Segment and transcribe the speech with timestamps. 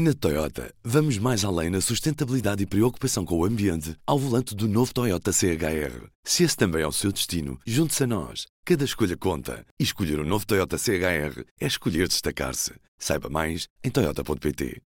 [0.00, 4.68] Na Toyota, vamos mais além na sustentabilidade e preocupação com o ambiente ao volante do
[4.68, 6.06] novo Toyota CHR.
[6.22, 8.46] Se esse também é o seu destino, junte-se a nós.
[8.64, 9.66] Cada escolha conta.
[9.76, 12.74] E escolher o um novo Toyota CHR é escolher destacar-se.
[12.96, 14.80] Saiba mais em Toyota.pt.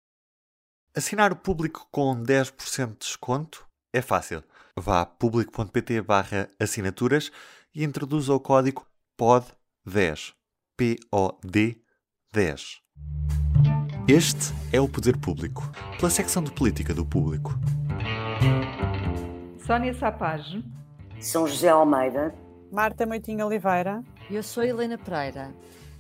[0.96, 4.44] Assinar o público com 10% de desconto é fácil.
[4.78, 6.06] Vá a público.pt
[6.60, 7.32] assinaturas
[7.74, 8.86] e introduza o código
[9.20, 10.34] POD10.
[10.78, 11.82] P-O-D
[12.32, 13.49] 10.
[14.12, 17.52] Este é o Poder Público, pela secção de política do público.
[19.68, 20.66] Sónia Sapage.
[21.20, 22.34] São José Almeida.
[22.72, 24.04] Marta Moitinho Oliveira.
[24.28, 25.54] Eu sou Helena Pereira.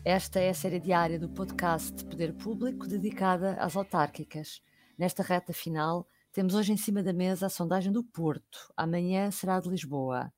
[0.03, 4.59] Esta é a série diária do podcast Poder Público dedicada às autárquicas.
[4.97, 8.73] Nesta reta final, temos hoje em cima da mesa a sondagem do Porto.
[8.75, 10.33] Amanhã será a de Lisboa.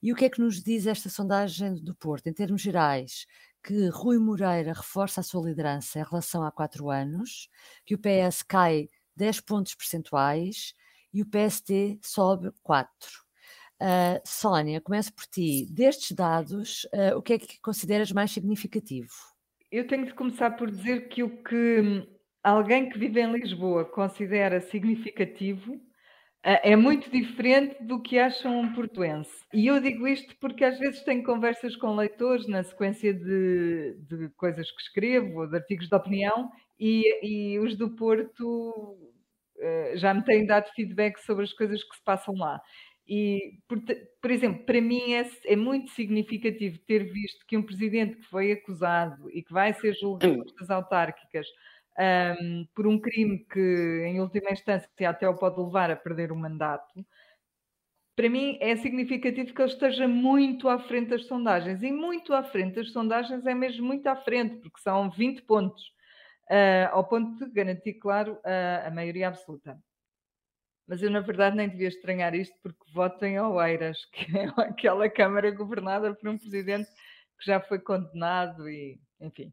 [0.00, 3.26] E o que é que nos diz esta sondagem do Porto, em termos gerais?
[3.66, 7.50] Que Rui Moreira reforça a sua liderança em relação a quatro anos,
[7.84, 10.72] que o PS cai 10 pontos percentuais
[11.12, 12.86] e o PST sobe 4.
[13.82, 15.66] Uh, Sónia, começo por ti.
[15.68, 19.10] Destes dados, uh, o que é que consideras mais significativo?
[19.72, 22.08] Eu tenho de começar por dizer que o que
[22.44, 25.80] alguém que vive em Lisboa considera significativo
[26.46, 29.44] é muito diferente do que acham um portuense.
[29.52, 34.28] E eu digo isto porque às vezes tenho conversas com leitores na sequência de, de
[34.36, 37.02] coisas que escrevo, de artigos de opinião, e,
[37.54, 42.04] e os do Porto uh, já me têm dado feedback sobre as coisas que se
[42.04, 42.60] passam lá.
[43.08, 43.80] E, por,
[44.20, 48.52] por exemplo, para mim é, é, muito significativo ter visto que um presidente que foi
[48.52, 51.46] acusado e que vai ser julgado pelas autárquicas
[51.98, 56.36] um, por um crime que, em última instância, até o pode levar a perder o
[56.36, 57.04] mandato,
[58.14, 61.82] para mim é significativo que ele esteja muito à frente das sondagens.
[61.82, 65.82] E muito à frente das sondagens é mesmo muito à frente, porque são 20 pontos,
[66.50, 68.38] uh, ao ponto de garantir, claro,
[68.84, 69.78] a maioria absoluta.
[70.88, 75.10] Mas eu, na verdade, nem devia estranhar isto, porque voto em Oeiras, que é aquela
[75.10, 76.88] Câmara governada por um presidente
[77.38, 79.52] que já foi condenado e, enfim.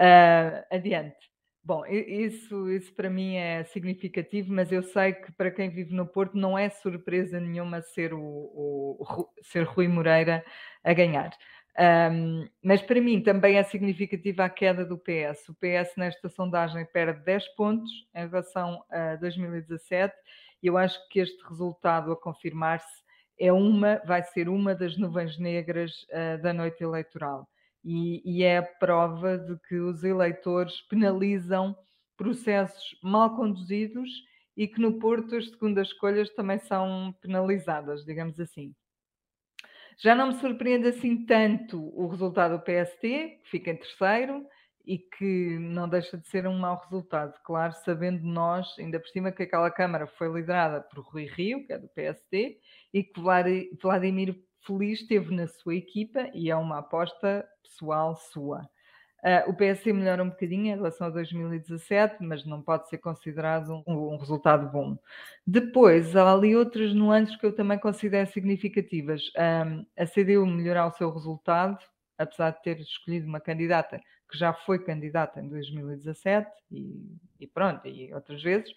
[0.00, 1.29] Uh, adiante.
[1.62, 6.06] Bom, isso, isso para mim é significativo, mas eu sei que para quem vive no
[6.06, 10.42] Porto não é surpresa nenhuma ser, o, o ser Rui Moreira
[10.82, 11.30] a ganhar.
[11.78, 15.48] Um, mas para mim também é significativa a queda do PS.
[15.50, 20.14] O PS nesta sondagem perde 10 pontos em relação a 2017
[20.62, 23.02] e eu acho que este resultado a confirmar-se
[23.38, 27.46] é uma, vai ser uma das nuvens negras uh, da noite eleitoral
[27.84, 31.76] e, e é a prova de que os eleitores penalizam
[32.16, 34.10] processos mal conduzidos
[34.56, 38.74] e que no Porto as segundas escolhas também são penalizadas, digamos assim.
[39.98, 44.46] Já não me surpreende assim tanto o resultado do PST, que fica em terceiro
[44.84, 49.30] e que não deixa de ser um mau resultado, claro, sabendo nós, ainda por cima,
[49.30, 52.58] que aquela Câmara foi liderada por Rui Rio, que é do PST,
[52.92, 54.34] e que Vladimir
[54.66, 58.68] Feliz teve na sua equipa e é uma aposta pessoal sua.
[59.22, 63.82] Uh, o PSC melhora um bocadinho em relação a 2017, mas não pode ser considerado
[63.86, 64.96] um, um, resultado bom.
[65.46, 69.30] Depois, há ali outras nuances que eu também considero significativas.
[69.36, 71.78] Um, a CDU melhorar o seu resultado,
[72.16, 74.00] apesar de ter escolhido uma candidata
[74.30, 78.72] que já foi candidata em 2017 e, e pronto, e outras vezes.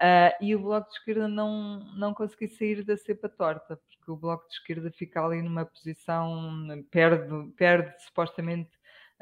[0.00, 4.16] Uh, e o Bloco de Esquerda não, não conseguiu sair da cepa torta, porque o
[4.16, 8.70] Bloco de Esquerda fica ali numa posição, perde, perde supostamente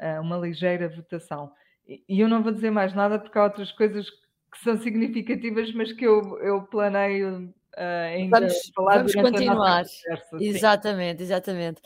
[0.01, 1.51] uh, uma ligeira votação.
[1.87, 5.73] E, e eu não vou dizer mais nada porque há outras coisas que são significativas,
[5.73, 9.83] mas que eu, eu planeio Uh, ainda vamos, falar vamos continuar.
[9.83, 11.81] Conversa, exatamente, exatamente.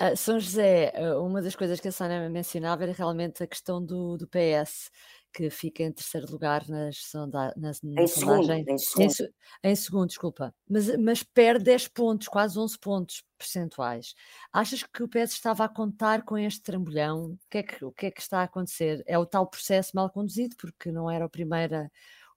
[0.00, 4.16] Uh, São José, uma das coisas que a Sónia mencionava era realmente a questão do,
[4.16, 4.88] do PS
[5.32, 8.64] que fica em terceiro lugar nas sonda, nas, na em sondagem.
[8.64, 9.32] Segundo, em, segundo.
[9.62, 10.54] Em, em, segundo, desculpa.
[10.68, 14.14] Mas, mas perde 10 pontos, quase 11 pontos percentuais.
[14.52, 17.32] Achas que o PS estava a contar com este trambolhão?
[17.32, 19.02] O que, é que, o que é que está a acontecer?
[19.06, 21.88] É o tal processo mal conduzido, porque não era o primeiro,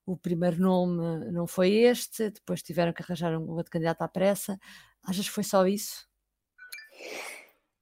[0.05, 4.57] o primeiro nome, não foi este, depois tiveram que arranjar um outro candidato à pressa.
[5.03, 6.07] Achas que foi só isso?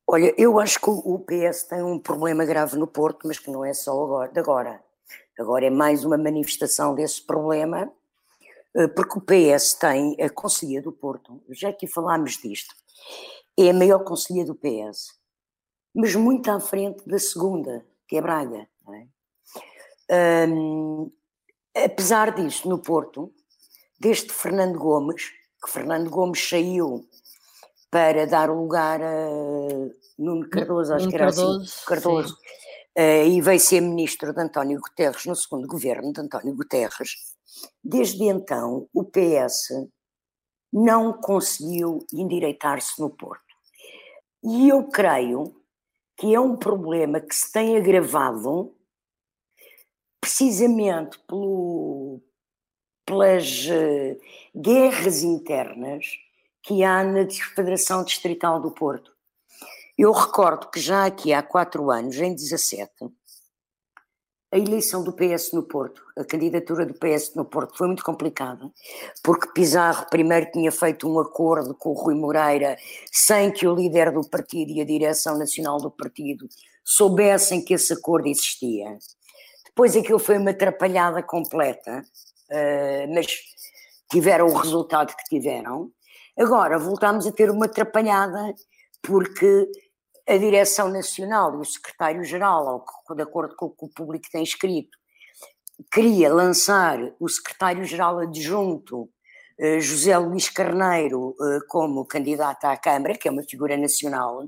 [0.06, 3.64] Olha, eu acho que o PS tem um problema grave no Porto, mas que não
[3.64, 4.84] é só agora, de agora.
[5.40, 7.92] Agora é mais uma manifestação desse problema,
[8.76, 12.74] eh, porque o PS tem a Conselhia do Porto, já aqui falámos disto,
[13.58, 15.16] é a maior Conselhia do PS,
[15.94, 18.68] mas muito à frente da segunda, que é Braga.
[20.10, 20.48] É?
[20.50, 21.12] Um,
[21.76, 23.34] apesar disso, no Porto,
[24.00, 25.32] desde Fernando Gomes,
[25.64, 27.08] que Fernando Gomes saiu
[27.90, 29.30] para dar lugar a
[30.18, 32.38] Nuno Cardoso, acho Nuno que era assim, Cardoso, assim, Cardoso uh,
[32.96, 37.12] e veio ser ministro de António Guterres no segundo governo de António Guterres.
[37.84, 39.70] Desde então, o PS
[40.72, 43.44] não conseguiu endireitar-se no Porto.
[44.44, 45.56] E eu creio
[46.18, 48.76] que é um problema que se tem agravado
[50.20, 52.22] precisamente pelo,
[53.06, 54.20] pelas uh,
[54.56, 56.08] guerras internas
[56.62, 59.13] que há na Federação Distrital do Porto.
[59.98, 62.92] Eu recordo que já aqui há quatro anos, em 17,
[64.52, 68.72] a eleição do PS no Porto, a candidatura do PS no Porto foi muito complicada,
[69.24, 72.78] porque Pizarro primeiro tinha feito um acordo com o Rui Moreira
[73.12, 76.48] sem que o líder do partido e a direção nacional do partido
[76.84, 78.98] soubessem que esse acordo existia.
[79.66, 82.04] Depois aquilo foi uma atrapalhada completa,
[82.52, 83.26] uh, mas
[84.12, 85.92] tiveram o resultado que tiveram.
[86.38, 88.54] Agora voltamos a ter uma atrapalhada
[89.02, 89.68] porque
[90.28, 92.86] a direção nacional e o secretário-geral,
[93.16, 94.98] de acordo com o que o público tem escrito,
[95.92, 99.10] queria lançar o secretário-geral adjunto
[99.60, 104.46] eh, José Luís Carneiro eh, como candidato à Câmara, que é uma figura nacional,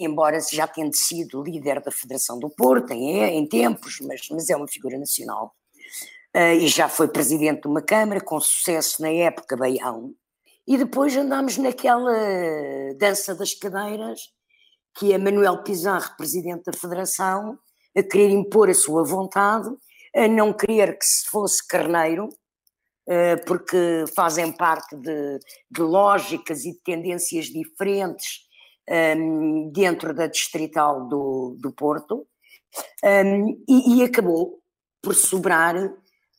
[0.00, 4.56] embora já tenha sido líder da Federação do Porto em, em tempos, mas, mas, é
[4.56, 5.54] uma figura nacional.
[6.36, 10.12] Uh, e já foi presidente de uma Câmara, com sucesso na época Baião.
[10.66, 12.12] E depois andámos naquela
[12.98, 14.20] dança das cadeiras,
[14.98, 17.58] que é Manuel Pizarro, presidente da Federação,
[17.96, 19.68] a querer impor a sua vontade,
[20.14, 25.38] a não querer que se fosse Carneiro, uh, porque fazem parte de,
[25.70, 28.46] de lógicas e de tendências diferentes
[28.88, 32.26] um, dentro da distrital do, do Porto,
[33.04, 34.60] um, e, e, acabou
[35.02, 35.74] por sobrar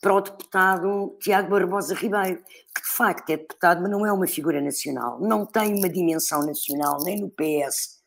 [0.08, 2.42] para o deputado Tiago Barbosa Ribeiro,
[2.74, 6.46] que de facto é deputado, mas não é uma figura nacional, não tem uma dimensão
[6.46, 8.00] nacional, nem no PS,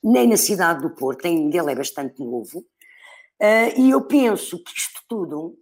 [0.00, 4.70] nem na cidade do Porto, ainda ele é bastante novo, uh, e eu penso que
[4.78, 5.58] isto tudo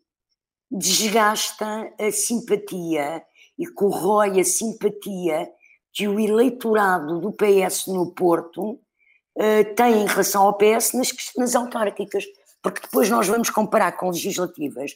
[0.70, 3.22] desgasta a simpatia
[3.58, 5.50] e corrói a simpatia
[5.90, 11.54] que o eleitorado do PS no Porto uh, tem em relação ao PS nas, nas
[11.56, 12.26] autárquicas,
[12.62, 14.92] porque depois nós vamos comparar com legislativas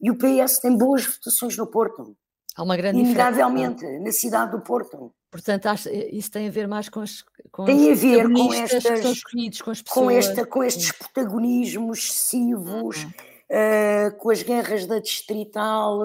[0.00, 2.16] e o PS tem boas votações no Porto.
[2.56, 5.14] Há uma grande Inegavelmente, na cidade do Porto.
[5.30, 5.68] Portanto,
[6.10, 9.82] isso tem a ver mais com as com Tem a ver com estas com, as
[9.82, 9.82] pessoas.
[9.82, 13.10] com, esta, com estes protagonismos excessivos, uhum.
[13.10, 16.00] uh, com as guerras da distrital.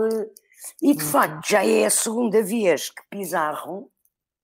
[0.82, 1.10] E de uhum.
[1.10, 3.92] facto, já é a segunda vez que Pizarro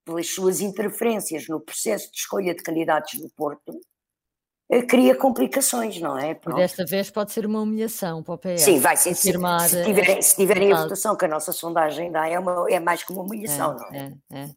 [0.06, 3.80] pelas suas interferências no processo de escolha de candidatos do Porto, eh,
[4.88, 6.33] cria complicações, não é?
[6.33, 6.57] Pronto.
[6.57, 8.62] E desta vez pode ser uma humilhação para o PS.
[8.62, 9.13] Sim, vai ser.
[9.15, 12.79] Se, se, tiverem, se tiverem a votação que a nossa sondagem dá, é, uma, é
[12.79, 14.13] mais que uma humilhação, é, não é?
[14.31, 14.50] é, é.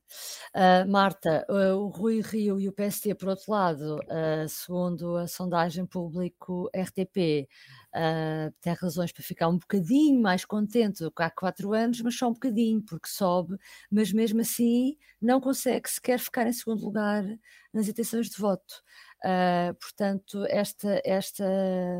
[0.55, 5.27] Uh, Marta, uh, o Rui Rio e o PST, por outro lado, uh, segundo a
[5.27, 7.49] sondagem público RTP,
[8.61, 12.29] tem razões para ficar um bocadinho mais contente do que há quatro anos, mas só
[12.29, 13.57] um bocadinho, porque sobe,
[13.89, 17.25] mas mesmo assim não consegue sequer ficar em segundo lugar
[17.73, 18.83] nas intenções de voto.
[19.25, 21.45] Uh, portanto, esta, esta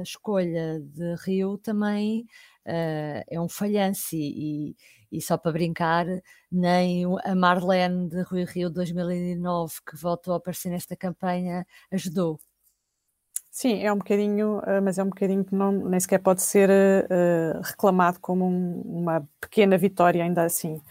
[0.03, 2.27] escolha de Rio também
[2.67, 4.77] uh, é um falhanço e,
[5.11, 6.05] e, só para brincar,
[6.53, 12.39] nem a Marlene de Rui Rio 2009, que voltou a aparecer nesta campanha, ajudou.
[13.51, 16.69] Sim, é um bocadinho, eh, mas é um bocadinho que não, nem sequer pode ser
[16.69, 20.83] uh, reclamado como um, uma pequena vitória, ainda assim.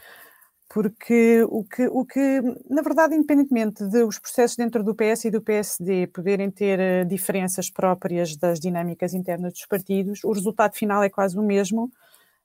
[0.74, 5.40] Porque o que, o que, na verdade, independentemente dos processos dentro do PS e do
[5.40, 11.12] PSD poderem ter uh, diferenças próprias das dinâmicas internas dos partidos, o resultado final é
[11.12, 11.92] quase o mesmo.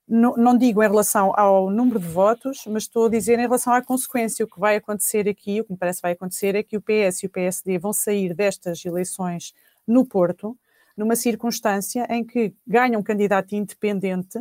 [0.06, 3.72] Não, não digo em relação ao número de votos, mas estou a dizer em relação
[3.72, 4.44] à consequência.
[4.44, 7.22] O que vai acontecer aqui, o que me parece vai acontecer, é que o PS
[7.22, 9.54] e o PSD vão sair destas eleições
[9.86, 10.54] no Porto,
[10.94, 14.38] numa circunstância em que ganha um candidato independente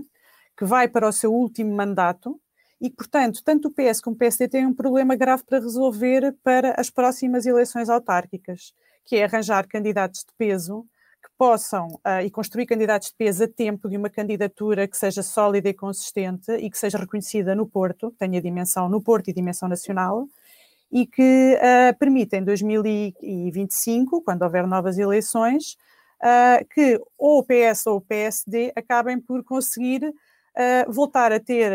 [0.57, 2.37] que vai para o seu último mandato
[2.79, 6.79] e, portanto, tanto o PS como o PSD têm um problema grave para resolver para
[6.79, 10.85] as próximas eleições autárquicas, que é arranjar candidatos de peso
[11.23, 15.23] que possam uh, e construir candidatos de peso a tempo de uma candidatura que seja
[15.23, 19.67] sólida e consistente e que seja reconhecida no Porto, tenha dimensão no Porto e dimensão
[19.67, 20.27] nacional,
[20.91, 25.77] e que uh, permita em 2025, quando houver novas eleições,
[26.21, 30.13] uh, que ou o PS ou o PSD acabem por conseguir
[30.57, 31.71] uh, voltar a ter,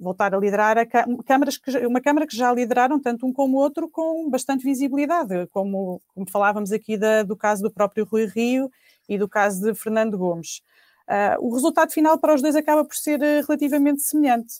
[0.00, 0.86] voltar a liderar a
[1.24, 5.46] câmaras que, uma Câmara que já lideraram, tanto um como o outro, com bastante visibilidade,
[5.48, 8.70] como, como falávamos aqui da, do caso do próprio Rui Rio
[9.08, 10.62] e do caso de Fernando Gomes.
[11.40, 14.54] o resultado final para os dois acaba por ser relativamente semelhante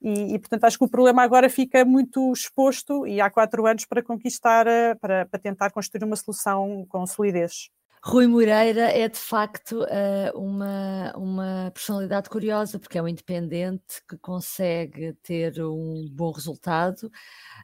[0.00, 3.84] E, e, portanto, acho que o problema agora fica muito exposto e há quatro anos
[3.84, 7.70] para conquistar, eh, para, para tentar construir uma solução com solidez.
[8.08, 14.16] Rui Moreira é de facto eh, uma, uma personalidade curiosa, porque é um independente que
[14.16, 17.12] consegue ter um bom resultado,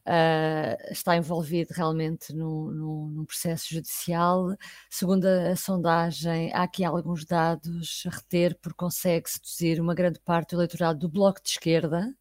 [0.06, 4.54] uh, está envolvido realmente num, processo judicial.
[4.90, 10.20] Segundo a, a, sondagem, há aqui alguns dados a reter, porque consegue seduzir uma grande
[10.20, 12.14] parte do eleitorado do Bloco de Esquerda,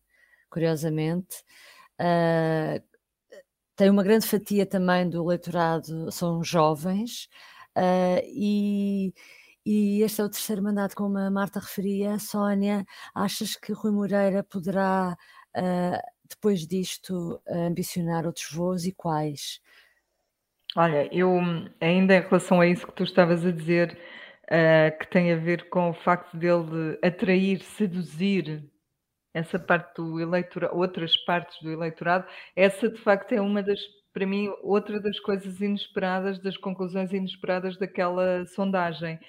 [0.50, 1.44] curiosamente.
[2.00, 2.82] Uh,
[3.75, 7.27] tem uma grande fatia também do eleitorado, são jovens,
[7.77, 9.13] uh, e,
[9.65, 12.20] e este é o terceiro mandato, como a Marta referia.
[12.20, 15.18] Sónia, achas que Rui Moreira poderá,
[15.56, 15.98] uh,
[16.30, 19.60] depois disto, ambicionar outros voos e quais?
[20.75, 21.39] Olha, eu
[21.80, 23.98] ainda em relação a isso que tu estavas a dizer,
[24.46, 28.63] uh, que tem a ver com o facto dele atrair, seduzir
[29.34, 33.80] essa parte do eleitorado, outras partes do eleitorado, essa de facto é uma das,
[34.13, 39.20] para mim, outra das coisas inesperadas, das conclusões inesperadas daquela sondagem.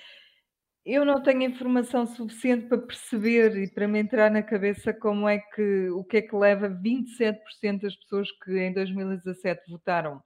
[0.84, 5.38] Eu não tenho informação suficiente para perceber e para me entrar na cabeça como é
[5.38, 10.22] que, o que é que leva 27% das pessoas que em 2017 votaram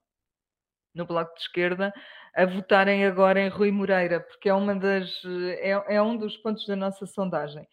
[0.93, 1.93] no Bloco de Esquerda
[2.35, 5.23] a votarem agora em Rui Moreira, porque é uma das
[5.61, 7.65] é, é um dos pontos da nossa sondagem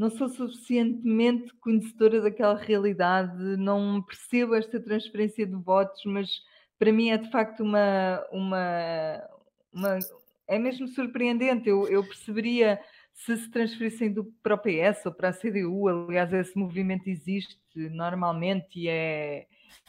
[0.00, 6.26] não sou suficientemente conhecedora daquela realidade, não percebo esta transferência de votos, mas
[6.78, 8.26] para mim é de facto uma.
[8.32, 9.28] uma,
[9.70, 9.98] uma
[10.48, 11.68] é mesmo surpreendente.
[11.68, 12.80] Eu, eu perceberia
[13.24, 17.58] se se transferissem do, para o PS ou para a CDU, aliás, esse movimento existe
[17.74, 19.46] normalmente e é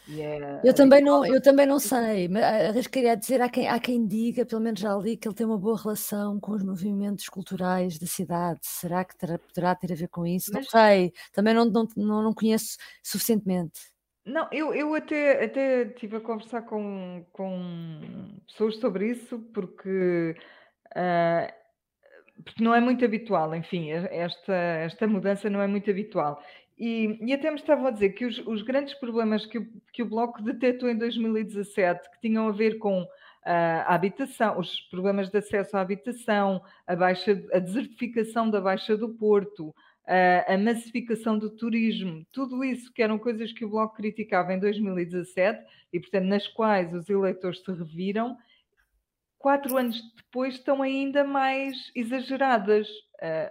[0.08, 0.62] Yeah.
[0.64, 4.46] Eu, também não, eu também não sei, mas queria dizer, há quem, há quem diga,
[4.46, 8.08] pelo menos já li, que ele tem uma boa relação com os movimentos culturais da
[8.08, 8.60] cidade.
[8.64, 10.52] Será que terá, poderá ter a ver com isso?
[10.54, 10.64] Mas...
[10.66, 13.80] Não sei, também não, não, não, não conheço suficientemente.
[14.26, 20.36] Não, eu, eu até, até estive a conversar com, com pessoas sobre isso, porque,
[20.96, 21.61] uh,
[22.44, 26.42] porque não é muito habitual, enfim, esta, esta mudança não é muito habitual.
[26.78, 30.02] E, e, até me estavam a dizer que os, os grandes problemas que o, que
[30.02, 33.08] o, Bloco detectou em 2017, que tinham a ver com uh,
[33.46, 39.10] a habitação, os problemas de acesso à habitação, a, baixa, a desertificação da Baixa do
[39.10, 39.76] Porto, uh,
[40.48, 45.64] a massificação do turismo, tudo isso que eram coisas que o Bloco criticava em 2017
[45.94, 48.36] e, portanto, nas quais os eleitores se reviram,
[49.42, 52.88] quatro anos depois estão ainda mais exageradas.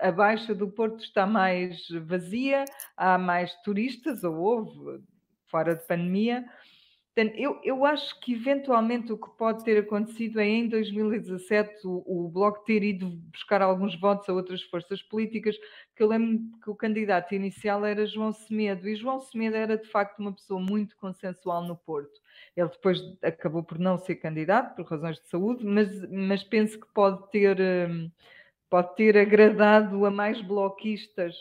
[0.00, 2.64] A Baixa do Porto está mais vazia,
[2.96, 5.02] há mais turistas, ou houve,
[5.48, 6.44] fora de pandemia.
[7.14, 12.26] Portanto, eu, eu acho que eventualmente o que pode ter acontecido é em 2017 o,
[12.26, 15.56] o Bloco ter ido buscar alguns votos a outras forças políticas,
[15.96, 19.88] que eu lembro que o candidato inicial era João Semedo, e João Semedo era de
[19.88, 22.19] facto uma pessoa muito consensual no Porto.
[22.56, 26.86] Ele depois acabou por não ser candidato por razões de saúde, mas, mas penso que
[26.92, 28.10] pode ter, hum,
[28.68, 31.34] pode ter agradado a mais bloquistas.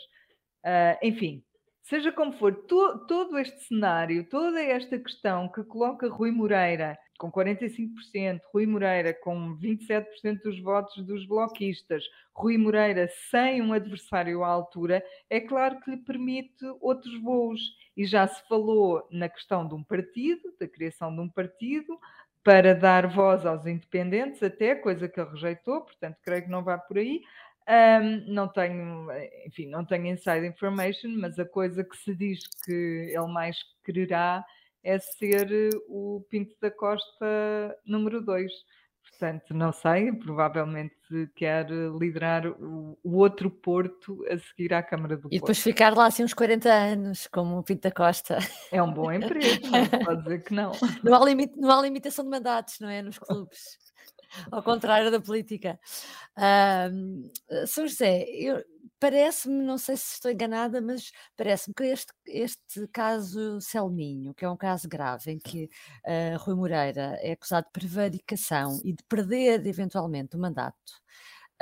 [0.64, 1.42] Uh, enfim,
[1.90, 7.30] seja como for, to, todo este cenário, toda esta questão que coloca Rui Moreira com
[7.30, 14.48] 45%, Rui Moreira com 27% dos votos dos bloquistas, Rui Moreira sem um adversário à
[14.48, 17.60] altura, é claro que lhe permite outros voos.
[17.94, 21.98] E já se falou na questão de um partido, da criação de um partido,
[22.42, 26.78] para dar voz aos independentes, até coisa que ele rejeitou, portanto, creio que não vá
[26.78, 27.20] por aí.
[27.70, 29.06] Um, não tenho,
[29.46, 34.44] enfim, não tenho inside information, mas a coisa que se diz que ele mais quererá
[34.82, 38.50] é ser eh, o Pinto da Costa número 2.
[39.08, 45.22] Portanto, não sei, provavelmente quer liderar o, o, outro Porto a seguir à Câmara do
[45.22, 45.34] Porto.
[45.34, 48.38] E depois ficar lá assim uns 40 anos, como o Pinto da Costa.
[48.72, 50.72] É um bom emprego, não se pode dizer que não.
[51.04, 53.00] Não há, limite, não há limitação de mandatos, não é?
[53.00, 53.78] Nos clubes.
[54.50, 55.78] Ao contrário da política.
[56.36, 58.26] Uh, São José,
[59.00, 64.50] parece-me, não sei se estou enganada, mas parece-me que este, este caso Selminho, que é
[64.50, 65.64] um caso grave, em que
[66.06, 70.76] uh, Rui Moreira é acusado de prevaricação e de perder eventualmente o mandato,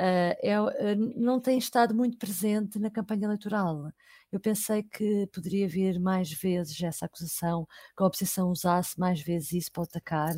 [0.01, 0.69] uh, é, uh,
[1.15, 3.91] não tem estado muito presente na campanha eleitoral.
[4.31, 7.67] Eu pensei que poderia vir mais vezes essa acusação,
[7.97, 10.35] que a oposição usasse mais vezes isso para atacar.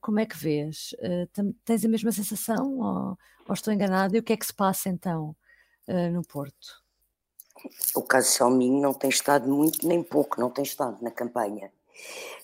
[0.00, 0.94] como é que vês?
[1.64, 3.18] tens a mesma sensação ou,
[3.48, 4.16] ou estou enganada?
[4.16, 5.34] E o que é que se passa então?
[5.88, 6.82] uh, no Porto?
[7.94, 11.70] O caso Selminho não tem estado muito nem pouco, não tem estado na campanha.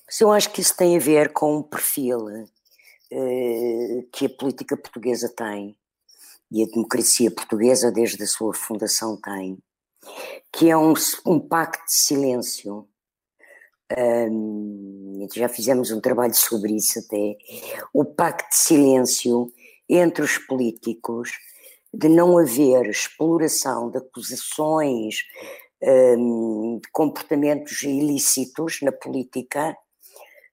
[0.07, 4.76] Mas eu acho que isso tem a ver com o perfil uh, que a política
[4.76, 5.76] portuguesa tem
[6.50, 9.59] e a democracia portuguesa desde a sua fundação tem,
[10.52, 10.95] que é um,
[11.26, 12.88] um pacto de silêncio.
[13.97, 17.37] Um, já fizemos um trabalho sobre isso até.
[17.93, 19.52] O pacto de silêncio
[19.88, 21.31] entre os políticos
[21.93, 25.25] de não haver exploração de acusações
[25.83, 29.76] um, de comportamentos ilícitos na política,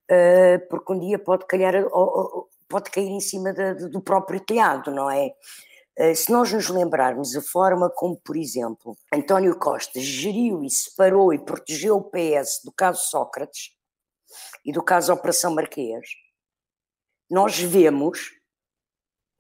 [0.10, 1.74] uh, porque um dia pode calhar,
[2.70, 5.34] pode cair em cima de, do próprio telhado, não é?
[5.98, 11.34] Uh, se nós nos lembrarmos a forma como, por exemplo, António Costa geriu e separou
[11.34, 13.72] e protegeu o PS do caso Sócrates
[14.66, 16.06] e do caso Operação Marquês,
[17.30, 18.32] nós vemos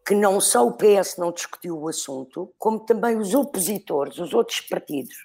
[0.05, 4.61] que não só o PS não discutiu o assunto, como também os opositores, os outros
[4.61, 5.15] partidos.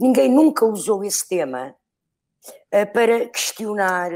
[0.00, 1.76] Ninguém nunca usou esse tema
[2.40, 4.10] uh, para questionar.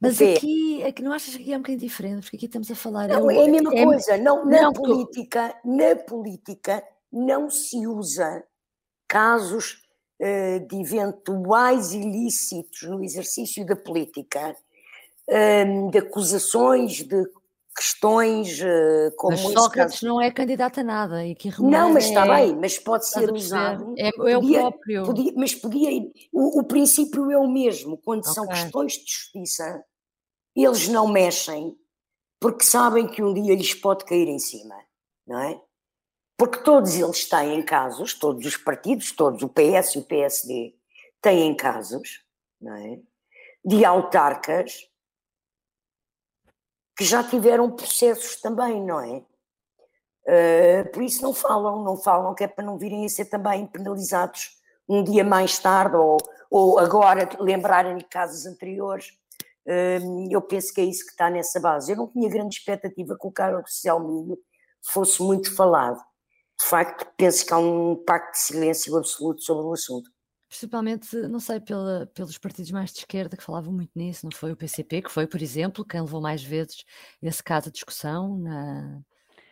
[0.00, 2.22] Mas aqui, aqui não achas que aqui é um bocadinho diferente?
[2.22, 3.08] Porque aqui estamos a falar.
[3.08, 4.16] Não, é a mesma é, coisa.
[4.16, 8.44] Não, na não, política, na política não se usa
[9.08, 9.82] casos
[10.20, 14.54] uh, de eventuais ilícitos no exercício da política,
[15.28, 17.26] uh, de acusações de
[17.78, 20.06] questões uh, como mas Sócrates caso...
[20.06, 22.46] não é candidato a nada e que não mas está é...
[22.46, 23.94] bem mas pode ser usado.
[23.96, 25.04] é, é podia, o próprio.
[25.04, 28.32] podia, mas podia o, o, princípio é o mesmo quando okay.
[28.32, 29.84] são questões de justiça
[30.56, 31.76] eles não mexem
[32.40, 34.74] porque sabem que um dia lhes pode cair em cima
[35.24, 35.60] não é?
[36.36, 40.74] Porque todos eles têm casos todos os partidos todos o PS e o PSD
[41.22, 42.24] têm casos
[42.60, 42.98] não é?
[43.64, 44.87] De autarcas
[46.98, 49.22] que já tiveram processos também, não é?
[50.26, 53.66] Uh, por isso não falam, não falam, que é para não virem a ser também
[53.68, 56.18] penalizados um dia mais tarde ou,
[56.50, 59.16] ou agora lembrarem de casos anteriores.
[59.64, 61.92] Uh, eu penso que é isso que está nessa base.
[61.92, 64.36] Eu não tinha grande expectativa que o Carlos Social Milho
[64.84, 66.02] fosse muito falado.
[66.60, 70.10] De facto, penso que há um pacto de silêncio absoluto sobre o assunto
[70.48, 74.52] principalmente, não sei, pela, pelos partidos mais de esquerda que falavam muito nisso, não foi
[74.52, 76.84] o PCP, que foi, por exemplo, quem levou mais vezes
[77.22, 79.00] esse caso à discussão na,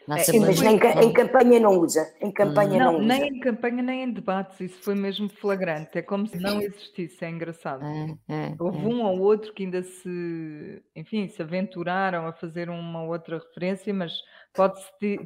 [0.08, 3.08] na é, Sim, mas em, em, campanha não usa, em campanha não, não usa.
[3.08, 7.24] Nem em campanha, nem em debates, isso foi mesmo flagrante, é como se não existisse,
[7.24, 7.84] é engraçado.
[7.84, 8.88] É, é, Houve é.
[8.88, 14.12] um ou outro que ainda se, enfim, se aventuraram a fazer uma outra referência, mas
[14.56, 14.80] pode,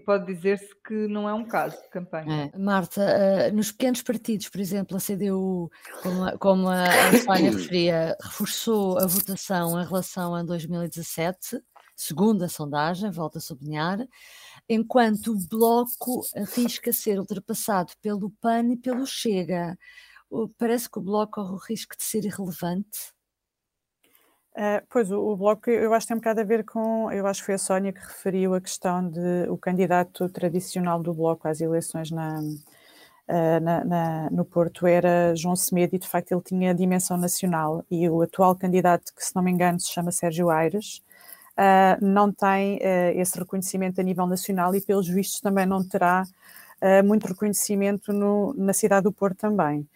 [0.05, 2.51] pode dizer-se que não é um caso de campanha.
[2.53, 2.59] É.
[2.59, 5.71] Marta, uh, nos pequenos partidos, por exemplo, a CDU,
[6.03, 11.63] como a, como a, a Sónia referia, reforçou a votação em relação a 2017,
[11.97, 14.07] segundo a sondagem, volto a sublinhar,
[14.69, 19.79] enquanto o Bloco arrisca ser ultrapassado pelo PAN e pelo Chega.
[20.59, 23.13] Parece que o Bloco corre o risco de ser irrelevante.
[24.53, 27.27] Uh, pois, o, o, Bloco, eu acho que tem um bocado a ver com, eu
[27.27, 31.47] acho que foi a Sónia que referiu a questão de o candidato tradicional do Bloco
[31.47, 36.43] às eleições na, uh, na, na, no Porto era João Semedo e de facto ele
[36.43, 40.51] tinha dimensão nacional e o atual candidato, que se não me engano se chama Sérgio
[40.51, 41.01] Aires,
[41.57, 42.81] uh, não tem
[43.17, 46.25] esse reconhecimento a nível nacional e pelos vistos também não terá
[47.05, 49.87] muito reconhecimento no, na cidade do Porto também.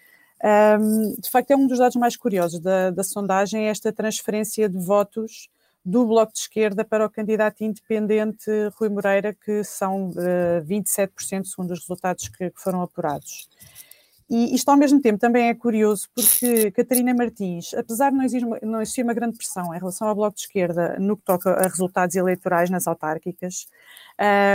[0.44, 4.76] Um, de facto, é um dos dados mais curiosos da, da sondagem, esta transferência de
[4.76, 5.48] votos
[5.82, 11.44] do Bloco de Esquerda para o candidato independente Rui Moreira, que são uh, eh, 27%
[11.44, 13.48] segundo os resultados que, que, foram apurados.
[14.28, 18.46] E isto ao mesmo tempo também é curioso porque Catarina Martins, apesar de não existir,
[18.46, 21.50] uma, não existir uma grande pressão em relação ao Bloco de Esquerda no que toca
[21.50, 23.66] a resultados eleitorais nas autárquicas,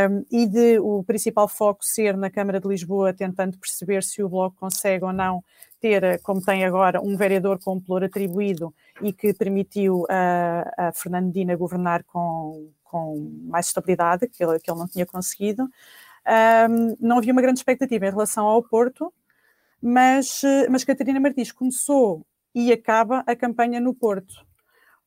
[0.09, 4.29] um, e de o principal foco ser na Câmara de Lisboa, tentando perceber se o
[4.29, 5.43] Bloco consegue ou não
[5.79, 11.55] ter, como tem agora, um vereador com pluro atribuído e que permitiu a, a Fernandina
[11.55, 15.63] governar com, com mais estabilidade, que ele, que ele não tinha conseguido.
[16.69, 19.11] Um, não havia uma grande expectativa em relação ao Porto,
[19.81, 24.49] mas, mas Catarina Martins começou e acaba a campanha no Porto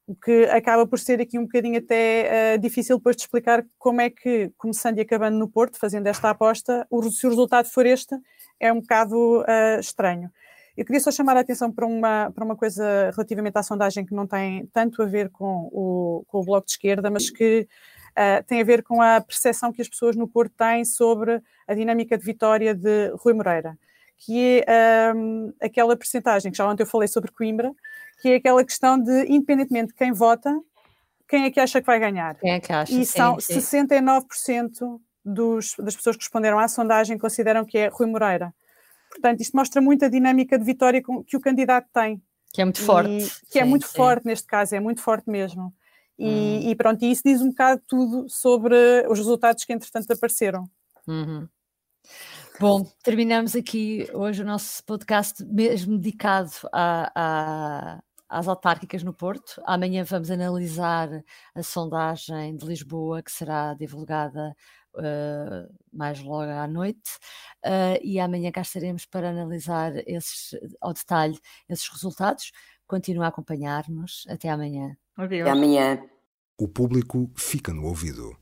[0.06, 4.00] o que acaba por ser aqui um bocadinho até uh, difícil depois de explicar como
[4.00, 7.86] é que, começando e acabando no Porto, fazendo esta aposta, o, se o resultado for
[7.86, 8.16] este,
[8.58, 10.30] é um bocado uh, estranho.
[10.76, 14.14] Eu queria só chamar a atenção para uma, para uma coisa relativamente à sondagem que
[14.14, 17.68] não tem tanto a ver com o, com o Bloco de Esquerda, mas que
[18.10, 21.74] uh, tem a ver com a percepção que as pessoas no Porto têm sobre a
[21.74, 23.78] dinâmica de vitória de Rui Moreira,
[24.18, 27.72] que é um, aquela percentagem que já ontem eu falei sobre Coimbra,
[28.20, 30.56] que é aquela questão de, independentemente de quem vota,
[31.28, 32.36] quem é que acha que vai ganhar?
[32.36, 32.92] Quem é que acha?
[32.92, 38.06] E são sim, 69% dos, das pessoas que responderam à sondagem consideram que é Rui
[38.06, 38.54] Moreira.
[39.10, 42.22] Portanto, isto mostra muito a dinâmica de vitória que o candidato tem.
[42.52, 43.10] Que é muito forte.
[43.10, 43.18] E,
[43.50, 43.96] que é sim, é muito sim.
[43.96, 45.72] forte neste caso, é muito forte mesmo.
[46.18, 46.70] E, hum.
[46.70, 48.76] e, pronto, e isso diz um bocado tudo sobre
[49.08, 50.64] os resultados que entretanto apareceram.
[51.06, 51.48] Uhum.
[52.60, 59.60] Bom, terminamos aqui hoje o nosso podcast mesmo dedicado a, a, às autárquicas no Porto.
[59.64, 61.08] Amanhã vamos analisar
[61.54, 64.54] a sondagem de Lisboa, que será divulgada
[64.94, 67.18] uh, mais logo à noite,
[67.64, 71.38] uh, e amanhã cá estaremos para analisar esses, ao detalhe
[71.68, 72.52] esses resultados.
[72.86, 74.24] Continua a acompanhar-nos.
[74.28, 74.96] Até amanhã.
[75.16, 75.48] Adeus.
[75.48, 76.02] Até amanhã.
[76.58, 78.41] O público fica no ouvido.